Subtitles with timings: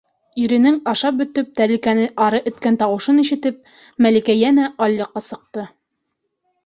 [0.43, 3.61] Иренең ашап бөтөп тәрилкәне ары эткән тауышын ишетеп,
[4.07, 5.67] Мәликә йәнә алъяҡҡа сыҡты.